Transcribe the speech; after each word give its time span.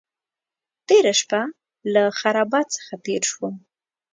تېره 0.87 1.13
شپه 1.19 1.41
له 1.93 2.03
خرابات 2.19 2.67
څخه 2.77 2.93
تېر 3.05 3.21
شوم. 3.31 3.55